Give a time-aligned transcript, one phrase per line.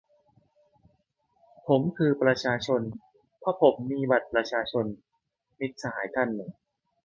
[1.67, 2.81] "ผมคือประชาชน!
[3.39, 4.85] เพราะผมมีบัตรประชาชน!"-
[5.59, 6.49] มิตรสหายท่านหนึ่ง